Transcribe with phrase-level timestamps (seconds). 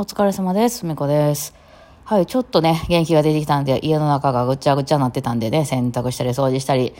[0.00, 0.86] お疲れ様です。
[0.86, 1.56] みこです。
[2.04, 6.94] はい、ちょっとね、元気が出てきたんで、家の中がぐちゃぐちゃになってたんでね、洗濯したり掃除したり、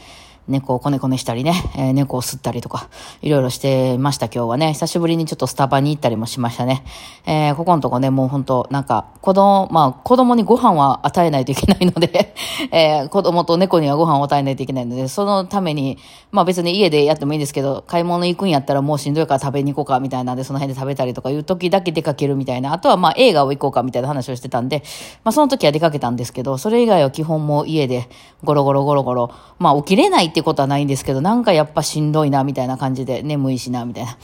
[0.48, 2.88] 猫をこねこねしたりね、えー猫を吸ったりとか、
[3.21, 4.72] いろいろしてました今日はね。
[4.72, 6.85] 久しぶりにちょっとスタバに行ったりもしましたね。
[7.26, 12.35] えーここのとこね、もう本当なんか、子供、まあ、子供にご飯は与えないといけないので、
[12.72, 15.99] えー子供と猫にはご飯を与えないといけないので、そのために、
[16.30, 22.73] まあ別に家でやってもいいんですけど、買い物行くんやったらもうしんどいから食べに行こうかみたいなんで、その辺で食べたりとかいう時だけ出かけるみたいな。
[22.73, 24.82] あとはまあ映画を行こうかみたいな話をしてたんで、
[25.24, 28.09] まあその時は出かけたんですけど、それ以外は基本も家で
[28.45, 34.16] ゴロゴロゴロゴロ、まあ起きれないっててことはないんですけど、なんかやっぱしんどいなみたいな感じで、眠いしなみたいな。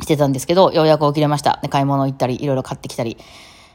[0.00, 1.58] してたんですけど、ようやく起きれました。
[1.62, 3.16] で買い物行ったり、いろいろ買ってきたり。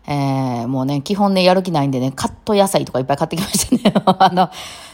[0.10, 3.94] えー、もうね、基本ね、やる気ないんでね、カット野菜とかいっぱい買ってきましたね。
[4.06, 4.50] あの、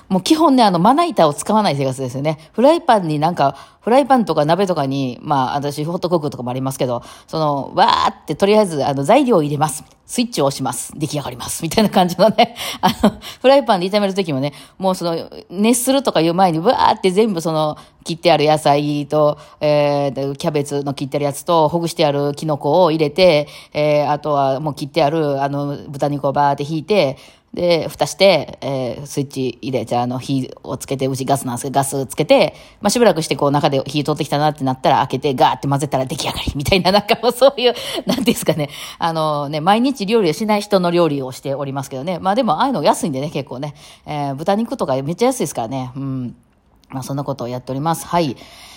[0.10, 2.50] もう基本ね、あの、まな板を使わない生活ですよね。
[2.54, 9.84] フライパンになんか、フライパンとか鍋とかに、まあ、私、ホットクックとかもありますけど、その、わーって、とりあえず、あの、材料を入れます。
[10.06, 10.94] スイッチを押します。
[10.98, 11.64] 出来上がります。
[11.64, 27.18] みたいな感じのね、 あの、フライパンで炒めるときもね、もうその、熱するとかいう前に、わーって全部その、切ってある野菜と、えー、キャベツの切ってあるやつと、ほぐしてあるキノコを入れて、えー、あとはもう切ってある、あの、豚肉をバーって引いて、
[27.54, 37.76] で、蓋して、えー、スイッチ入れ、じゃあ、の、火をつけて、うちガスなんですけど、ガスつけて、まあ、しばらくして、こう、中で火通ってきたなってなったら、開けて、ガーって混ぜたら出来上がり、みたいな、なんかもうそういう、
[38.08, 42.18] なんていうんですかね、あのね、毎日料理をしない人の料理をしておりますけどね。
[42.18, 43.76] まあ、でも、ああいうの安いんでね、結構ね、
[44.08, 46.36] えー、豚肉とかめっちゃ安いですからね、うん。
[46.90, 48.08] まあ、そんなことをやっております。
[48.08, 48.36] はい。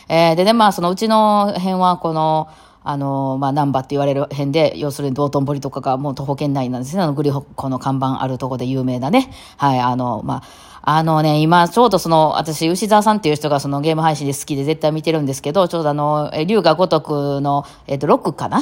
[0.08, 2.48] えー、でね、まあ、そのうちの辺は、この、
[2.88, 7.02] あの、まあ、難波って言われる辺で、要するに道頓堀とかがもう徒歩圏内なんですね。
[7.02, 9.30] あの、グリホコの看板あるとこで有名なね。
[9.56, 10.42] はい、あの、まあ、
[10.88, 18.60] あのね、今、ちょうどその、私、牛沢さんっていう人がそのゲーム配信で好きで絶対見てるんですけど、ちょうどあの、え龍が如くの、えっ、と、6かな？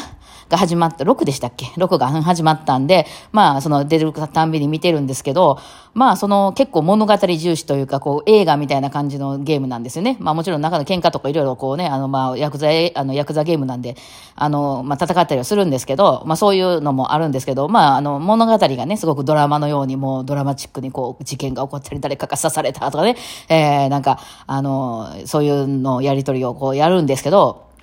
[0.48, 5.58] が始まった、6でしたっけ ?6 が始まったんで、まあ、その出るたんびに見てるんですけど、
[5.94, 10.16] まあ、その結構物語重視というか、こう、映画みたいな感じのゲームなんですよね。
[10.20, 13.96] まあ、もちろん中の喧嘩とかいろいろこうね、あの、まあ、ヤクザ、あの、ヤクザゲームなんで、
[14.36, 23.16] あの、まあ、戦ったりはするんですけど、まあ、そういうのもあるんですけど、まあ、あの、物語がね、すごくドラマのように、もうドラマチックにこう、事件が起こったり、誰かが刺されたとかね、
[23.48, 27.73] えー、なんか、あの、そういうのやりとりをこう、やるんですけど、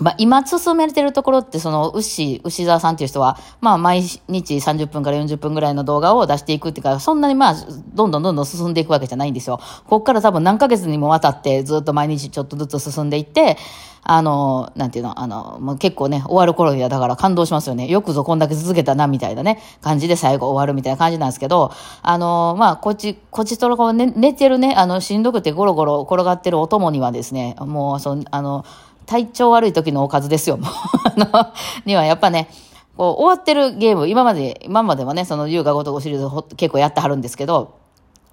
[0.00, 7.54] まあ、今進めてるところって、その、牛、牛沢さんっていう人は、まあ、毎日30分から40分ぐらいの動画を出していくっていうか、そんなにまあ、
[7.94, 9.60] どんどんどんどん進んでいくわけじゃないんですよ。
[9.88, 13.58] こっから多分何ヶ月にもわたってずっと毎日ちょっとずつ進んでいって、
[14.02, 17.86] あの、なんていうの、あの、もう結構ね、終わる頃にはだから感動しますよね。
[17.86, 21.70] よくぞこんだけ続けたな、みたいなね、感じで最後終わるみたいな感じなんですけど、
[22.02, 28.64] あの、まあ、こっち、こっちとらこ、寝てるね、あの、しんどくてゴロゴロ転がってるお供にはですね、もう、その、あの、
[29.10, 30.70] 体調悪い時のおかずですよ、もう。
[31.04, 31.52] あの、
[31.84, 32.48] にはやっぱね、
[32.96, 37.79] こう、終わってるゲーム、今まで、今まではね、その、優雅ごとごシリーズほ結構やってはるんですけど、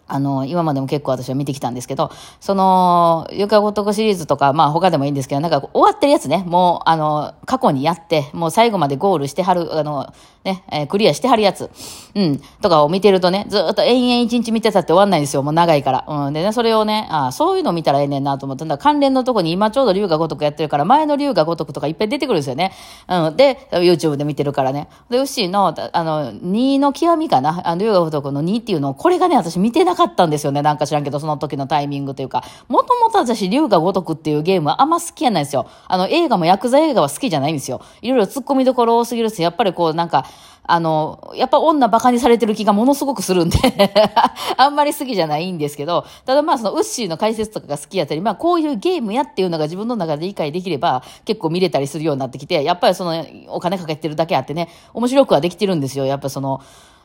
[0.08, 10.14] あの、今までも結構私は見てきたんですけど、その、ゆかごとこシリーズとか、まあ他でもいいんですけど、なんか終わってるやつね、もう、あの、過去にやって、もう最後までゴールしてはる、あの、
[10.44, 11.70] ね、えークリアしてはるやつ、
[12.16, 16.06] うん、とかを見てるとね、ずっと延々一日見てたって終わんないんですよ、もう長いから。
[16.08, 22.72] うん、でね、それをね、あそういうの見たらええねんなと思って、だ関連のとこに今ちょうど龍が如くやってるから、前の龍が如くとかいっぱい出てくるんですよね。
[23.10, 24.88] うん、で、YouTube で見てるからね。
[25.10, 35.68] で、ウッシーの、あの、2の極みかな、あの、龍が如くの2っていうのを、これがね、私見てなかったんですよね、なんか知らんけど、その時のタイミングというか、もともと私、龍が如くっていうゲームはあんま好きやないんですよ。
[35.88, 37.82] あの、映画もヤクザ映画は好きじゃないんですよ。
[38.02, 40.26] いろいろ突っ込みどころ多すぎるし、やっぱりこう、なんか、
[40.70, 43.58] あの、やっぱ女バカにされてる気がものすごくするんで
[44.58, 56.06] あんまり好きじゃないんですけど、ただまあそのウッシーの解説とかが好きやったり、まあこういうゲームやっていうのが自分の中で理解できれば結構見れたりするようになってきて、やっぱりそのお金かけてるだけあってね、面白くはできてるんですよ。
[56.06, 56.60] やっぱその、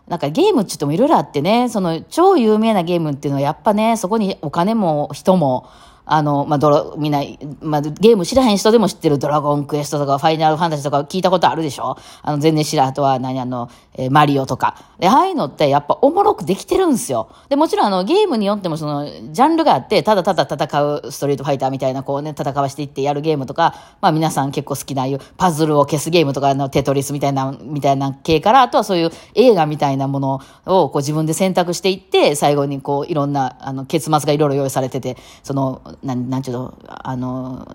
[0.09, 5.69] なんかゲームって言ってもいろいろあってね、その超有名なゲームっていうのはやっぱね、そこにお金も人も、
[6.05, 7.23] あの、まあ、ドラ、みんな、
[7.61, 11.97] まあ、ゲーム知らへん人でも知ってるドラゴンクエストとかファイナルファンタジーとか聞いたことあるでしょ？
[12.23, 12.89] あの、全然知らん。
[12.89, 14.77] あとは何あの、えーマリオとか。
[14.99, 17.29] で、ああいうのってやっぱおもろくできてるんですよ。
[17.49, 37.67] で、もちろんあの、ゲームによってもその、ジャンルがあって、ただただ戦うストリートファイターみたいなこうね、戦わしていってやるゲームとか、まあ皆さん結構好きないうパズルを消すゲームとかあのテトリスみたいな、みたいな系から、あとはそういう映画みたいなものをこう自分で選択していって、最後にこういろんな、あの、結末がいろいろ用意されてて、その、なん、なんちゅうの、あの、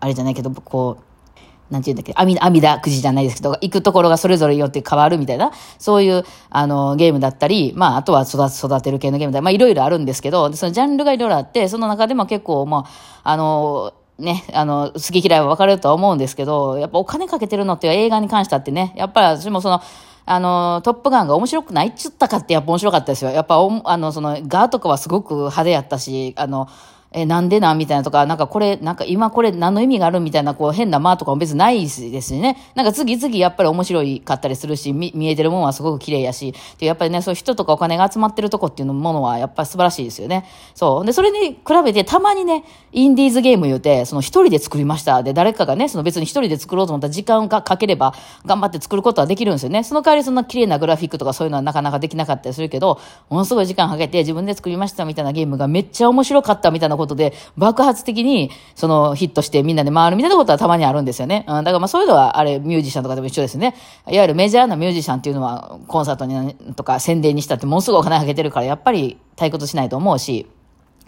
[0.00, 12.86] あれじゃないけど、こう、なんていうんだっけ、阿弥陀くじじゃないですけど、行くところがそれぞれによって変わるみたいな、そういう、あの、ゲームだったり、まあ、あとは育育てる系のゲームだまあ、いろいろあるんですけど、そのジャンルがいろいろあって、その中でも結構、ま
[13.22, 19.80] あ、あの、ね、あの、好き嫌いは分かれるとは思うんですけど、やっぱお金かけてるのって映画に関してはってね、やっぱり私もその、
[20.26, 23.30] あの、トップガンが面白くないっつったかってやっぱ面白かったですよ。
[23.30, 26.68] やっぱ、あの、その、ガーとかはすごく派手やったし、あの、
[27.12, 30.20] え、なんでなみたいなとか、なんかこれ、なんか今これ何の意味がある？
[30.20, 32.56] みたいな、こう変な間とかも別にないですしね。
[32.76, 40.46] なんか次々やっぱり面白いかったりするし、見見えてるものはすごく綺麗やし、でやっぱりね、そういう人とかお金が集まってるとこっていうものはやっぱり素晴らしいですよね。
[40.74, 41.04] そう。
[41.04, 45.24] で、それに比べてたまにね、インディーズゲーム言うて、その一人で作りました。
[45.24, 48.14] で、誰かがね、その別に一人で作ろうと思ったら時間がかければ
[48.46, 49.82] 頑張って作ることはできるんですよね。
[49.82, 61.44] その代わりそんな綺麗なグラフィックとかそういうのはなかなかできなかったりするけど、ものすごい時間かけて自分で作りましたみたいなゲームがめっちゃ面白かったみたいなことで、爆発的に、その、ヒットしてみんなで回るみたいなことはたまにあるんですよね。
[61.48, 63.74] うん、だからまあそういうのは、あれ、ミュージシャンとかでも一緒ですね。
[64.08, 70.46] いわゆるメジャーなミュージシャンっていうのは、コンサートにとか宣伝にしたってものすごいお金かけてるから、やっぱり退屈しないと思うし、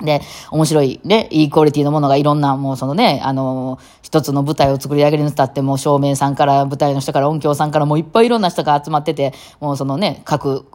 [0.00, 3.78] で、面白い、ね、いいクオリティのものがいろんな、もうそのね、あの、
[4.12, 10.66] 一つの舞台を作り上げるにたって、もう照明さんから、舞台の人から音響さんからもういっぱいいろんな人が集まってて、もうそのね、各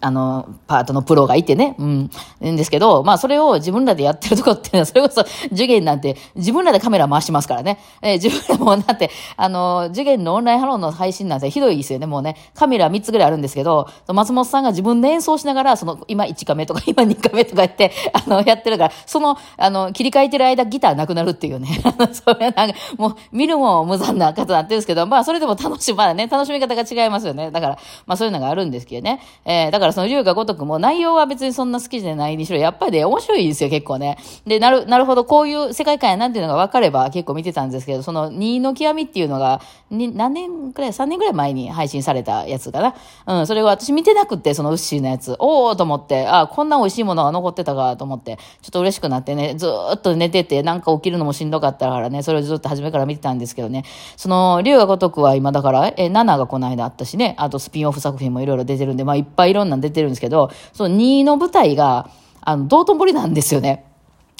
[0.00, 2.10] あの、パートのプロがいてね、うん、
[2.44, 7.78] んですけど、まあそれを自分らでやってるとこっていうのは、それこそ受験なんて自分らでカメラ回しますからね。
[8.02, 12.36] えー、自分らもだって、あの、受験のオンラインハローの配信なんてひどいですよね、もうね。
[12.54, 21.68] カメラ3つぐらいあるんですけど、松本さんが自分で演奏しながら、その、今1カメとか 今2カメとか言って、あの、やってるから、その、あの、切り替えてる間ギターなくなるっていうね。
[22.12, 27.50] それなんか、もう見るも無残な方になってるんですけど、まあそれでも楽しい、まあね、楽しみ方が違いますよね。
[27.50, 29.20] だから、まあそういうのがあるんですけどね。
[29.44, 34.18] えー、だからその龍が如くも内容は別にそんな好きじゃないにしろ、やっぱりね、面白いですよ、結構ね。
[34.46, 39.60] で、なる、なるほど、こういう世界観やなんていうのが分かれば結構見てたんですけど、その2の極みっていうのが、
[39.90, 42.94] に何年くらい、3年くらい前に配信されたやつかな。
[43.26, 45.36] うん、それを私見てなくて、そのウッシーのやつ。
[45.38, 53.84] おーと思って、あ、こんな美味しいものが残ってたかと思って、ちょっと嬉しくなってね、ずっと寝てて、なんか起きるのもしんどかったからね、それをずっと初めから見てたんですけどね。
[54.16, 62.08] その、龍が如くは今だから、え、7がこの間あったしね、あとスピンオフ作品もいろいろ出てるんで、まあいっぱいいろんな出てるんですけど、その2の舞台が、
[62.40, 63.86] あの、道頓堀なんですよね。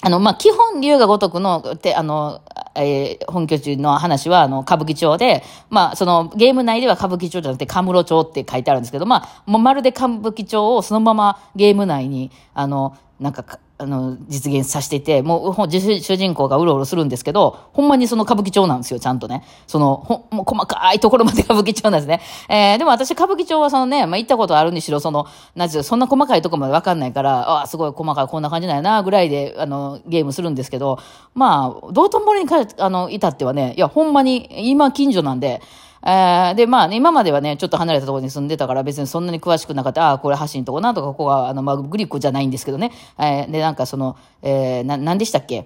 [0.01, 2.41] あの、まあ、基本、龍が如くの、て、あの、
[2.75, 5.41] えー、本拠地の話は、あの、歌舞伎町で、
[5.71, 19.43] まあ、その、ゲーム内では歌舞伎町じゃなくて、カムロ町って書いてあるんですけど、まあ、もうまるで歌舞伎町をそのままゲーム内に、あの、なんか、あの、実現させていて、もう、主人公がうろうろするんですけど、ほんまにその歌舞伎町なんですよ、ちゃんとね。
[19.67, 22.21] その、ほ、もう細かいところまで歌舞伎町なんですね。
[22.47, 25.25] えー、でも私歌舞伎町はそのね、まあ、行ったことあるにしろ、その、
[25.55, 30.99] なんていうそんな細かいとこまでわかんないから、ああ、すごい細かい、こんな感じなんやな、ぐらいで、あの、ゲームするんですけど、
[31.33, 35.61] まあ、道頓堀にかあの、いたってはね、いや、ほんまに、今近所なんで、
[36.05, 40.09] えー、で、まあ、ね、今まではね、ちょっと離れたところに住んでたから別にそんなに詳しくなかった。
[40.09, 42.91] ああ、これ橋のとこなとか、ここは、あの、まあ、グリコじゃないんですけどね。
[43.17, 45.65] えー、で、なんかその、えー、な、なんでしたっけ？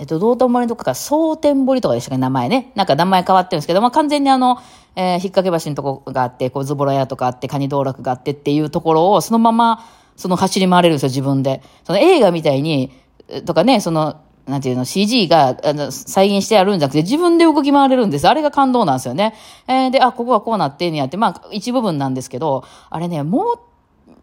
[0.00, 2.72] えっと、道頓堀とか、蒼天堀とかでしたっけ、名前ね。
[2.74, 4.58] なんか名前変わってるんですけど、まあ、完全にあの、
[4.96, 9.84] えー、引っ掛け橋のとこがあって、こう、ズボラ屋とかあって、カニ道楽があってっていうところを、そのまま、
[10.16, 11.62] その走り回れるんですよ、自分で。
[11.84, 12.92] その映画みたいに、
[13.44, 18.26] とかね、その、なんていうの、CG があの再現してあるんじゃなくて、自分で動き回れるんです。
[18.26, 19.34] あれが感動なんですよね。
[19.66, 23.58] えー、で、あ、ここはこうなってんやって、まあ、一部分なんですけど、あれね、もう、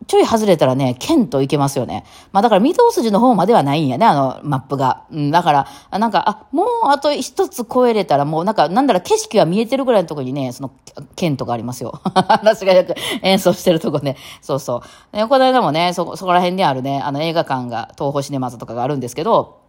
[0.08, 2.06] ちょい外れたらね、剣といけますよね。
[2.32, 5.06] まあだから、御堂筋の方まではないんやね、あの、マップが。
[5.12, 5.68] うん、だから、
[5.98, 10.72] なんか、あ、もうあと一つ超えれたら、もうなんか、なんだら景色が見えてるぐらいのところにね、その、
[11.16, 12.00] 剣とかありますよ。
[12.14, 14.16] 私がよく演奏してるとこね。
[14.42, 15.28] そうそう。
[15.28, 19.65] この間もね、そ、そこら辺にあるね、あの映画館が、東宝シネマズとかがあるんですけど、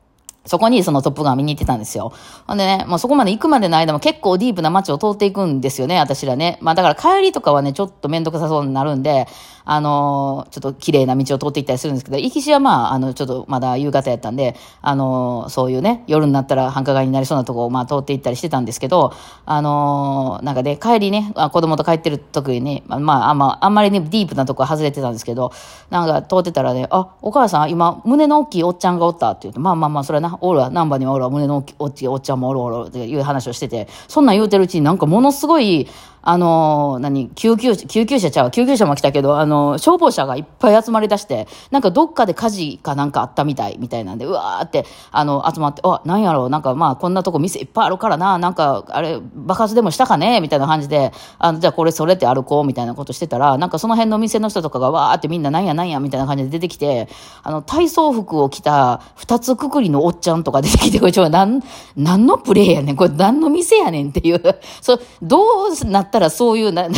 [0.47, 2.13] そこにそのトップガン見に行ってたんですよ。
[2.47, 6.59] ほんでね、もうそこまで行くまでの間も結構ディープな街を通っていくんですよね、私らね。
[6.61, 9.27] まあだから帰りとかはね、ちょっとめんどくさそうになるんで、
[9.69, 19.13] あのー、ちょっと綺麗な道を通っていったりするんですけど、行きしはまあ、あの、ちょっとまだ夕方やったんで、あのー、そういうね、夜になったら繁華街になりそうなとこをまあ通っていったりしてたんですけど、
[19.45, 25.51] あのー、なんかね、帰りね、子供と帰ってる時にね、まあ、あんま、あんまりね、ディープなとこ外れてたんですけど、
[25.91, 35.89] なんか通ってたらね、あ、お母さん、今、胸の大きいおっちゃんがおったって言って、まあまあまあ、それはな、おるわ、ナンバーにもおるわ、胸の大きいおっちゃんもおるおるっていう話をしてて、そんなん言うてるうちになんかものすごい、
[36.29, 50.41] あの、何、救急車、救急車ちゃう、救急車も来たけど、あの、消防車がいっぱい集まりだして、なんかどっかで火事かなんかあったみたい、みたいなんで、うわーって、あの、集まって、あ、なんやろう、なんかまあ、こんなとこ店いっぱいあるからな、なんか、あれ、爆発でもしたかね？
[50.41, 57.09] みたいな感じで、あの、じゃあこれそれって歩こう、みたいなことしてたら、なんかその辺の店の人とかがわーってみんななんやなんや、みたいな感じで出てきて、
[57.45, 61.63] あの、体操服を着た二つくくりのおっちゃんとか出てきて、これちょ、なん、
[61.97, 64.43] 何のプレイやねん、これ何の店やねんっていう、
[64.83, 66.89] そう、どうなったったらそういうな、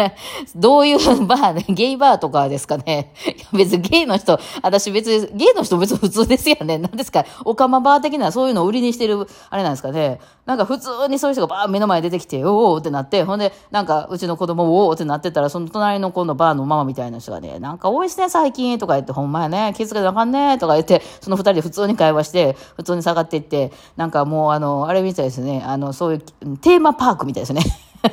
[0.54, 3.12] どういうバーね、ゲイバーとかですかね。
[3.52, 6.78] 別にゲイの人、私別に、ゲイの人別に普通ですよね。
[6.78, 10.20] 何ですか、オカマバー的なそういうのを売りにしてる、あれなんですかね。
[10.44, 26.20] なんか普通にそういう人がバー目の前出てきて、おおってなって、ほんで、なんかうちの子供おおってなってたら、その隣の子のバーのママみたいな人がね、なんか多いっすね、最近、とか言って、ほんまやね、気づかなあかんね、とか言って、その二人で普通に会話して、普通に下がっていって、なんかもう、あの、あれみたいですね、あの、そういう
[26.58, 27.62] テーマパークみたいですね。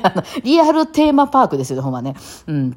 [0.44, 2.14] リアルテーマパークですよ、ほんまね。
[2.46, 2.76] うん。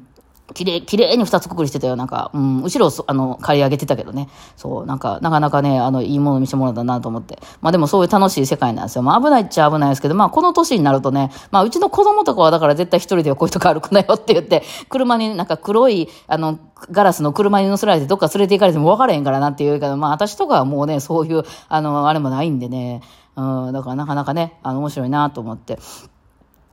[0.54, 1.96] きれい、きれいに二つくくりしてたよ。
[1.96, 4.28] なんか、うん、後ろ、あの、借り上げてたけどね。
[4.56, 7.38] そう、なんか、なかなかね、あの、いいもの見せてもらったなと思って。
[7.60, 9.02] まあでもそういう楽しい世界なんですよ。
[9.02, 16.58] まあ危ないっちゃ危ないですけど、まあこの年になるとね、まあうちの子供とかはだから絶対一人でこういうとこ歩くなよって言って、車になんか黒い、あの、
[16.90, 23.02] ガラスの車に乗せられてどっか連れて行かれても分からへんからなっていうか、まあ私とかはもうね、そういう、あの、あれもないんでね。
[23.36, 25.78] うん、だからなかなかね、あの、面白いなと思って。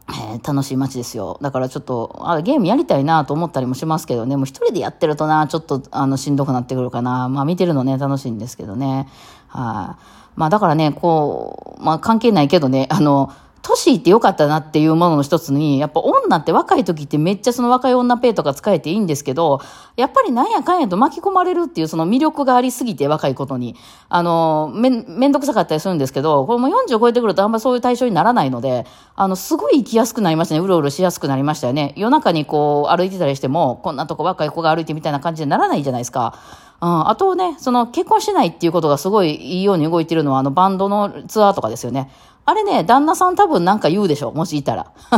[0.08, 1.40] えー、楽しい街ですよ。
[1.42, 7.28] だからちょっと、あゲームやりたいなと思ったりもしますけどね、もう一人でやってるとな、ちょっと、あの、しんどくなってくるかな。
[7.28, 9.08] まあ見てるのね、楽しいんですけどね。
[9.48, 10.04] はい、
[10.36, 13.32] まあだからね、こう、まあ関係ないけどね、あの、
[13.68, 19.60] 年いってよかったなっていうものの一つに、やっぱ女って若い時ってめっちゃその若い女ペイとか使えていいんですけど、
[19.98, 23.76] やっぱりなんやかんやと巻き込まれるっていうその魅力がありすぎて若いことに。
[24.10, 30.62] あの、め、めんどくさかったりするんですけど、これも40超えてくるとあんまそういう対象にならないので、あの、すごい行きやすくなりましたね。
[30.62, 31.94] うろうろしやすくなりましたよね。
[31.96, 36.38] 夜中にこう歩いてたりしても、こんなとこ若い子が歩いてみたいな感じにならないじゃないですか。
[36.82, 42.12] うん、あとね、その結婚しないっていうことがすごいいいように動いてるのは、あのバンドのツアーとかですよね。
[42.48, 44.32] あれね、旦那さん多分なんか言うでしょ。
[44.32, 44.92] もしいたら。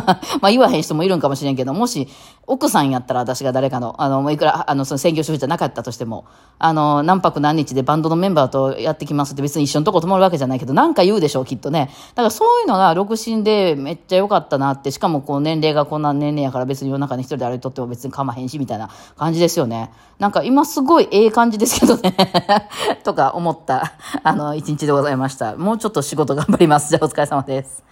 [0.41, 2.07] まあ言わへん人もいるんかもしれんけど、もし
[2.49, 6.23] 奥さんやったら私が誰かの、あの、いくら、あの、その専業主婦じゃなかったとしても、
[6.57, 11.89] あの、何泊何日でバンドのメンバーとやってきますって別に一緒のとこ泊まるわけじゃないけど、なんか言うでしょ、きっとね。
[12.15, 19.91] だからそういうのが独身でめっちゃ良かったなって、しかもこう年齢がこんな年齢やから別に夜中に一人で歩いとっても別に構わへんし、みたいな感じですよね。
[20.17, 22.15] なんか今すごいええ感じですけどね。
[23.03, 23.91] とか思った、
[24.23, 25.57] あの、一日でございました。
[25.57, 26.89] もうちょっと仕事頑張ります。
[26.89, 27.83] じゃあれ様です。